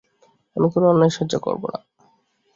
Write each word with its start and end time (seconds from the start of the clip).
আমি 0.55 0.67
কোনো 0.73 0.85
অন্যায় 0.89 1.13
সহ্য 1.17 1.33
করবো 1.39 1.67
না। 1.73 1.79